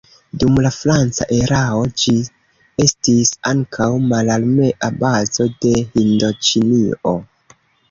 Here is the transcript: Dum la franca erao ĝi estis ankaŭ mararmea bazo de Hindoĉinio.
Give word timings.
Dum 0.43 0.55
la 0.65 0.69
franca 0.75 1.27
erao 1.35 1.83
ĝi 2.03 2.13
estis 2.87 3.35
ankaŭ 3.51 3.91
mararmea 4.07 4.91
bazo 5.05 5.49
de 5.67 5.77
Hindoĉinio. 5.93 7.17